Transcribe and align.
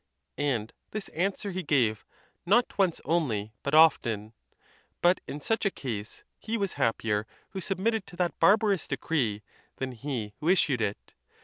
And 0.39 0.73
this 0.89 1.09
answer 1.09 1.51
he 1.51 1.61
gave, 1.61 2.07
not 2.43 2.75
once 2.79 2.99
only, 3.05 3.53
but 3.61 3.75
often. 3.75 4.33
But 4.99 5.21
in 5.27 5.39
such 5.39 5.63
a 5.63 5.69
case, 5.69 6.23
he 6.39 6.57
was 6.57 6.73
happier 6.73 7.27
who 7.51 7.61
submitted 7.61 8.07
to 8.07 8.15
that 8.15 8.39
bar 8.39 8.57
barous 8.57 8.87
decree 8.87 9.43
than 9.75 9.91
he 9.91 10.33
who 10.39 10.49
issued 10.49 10.81
it. 10.81 11.13